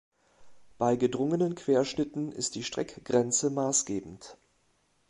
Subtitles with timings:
[0.79, 4.35] Bei gedrungenen Querschnitten ist die Streckgrenze maßgebend.